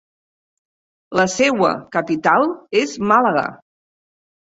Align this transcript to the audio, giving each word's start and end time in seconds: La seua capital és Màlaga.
La 1.19 1.25
seua 1.33 1.69
capital 1.97 2.45
és 2.81 2.95
Màlaga. 3.13 3.45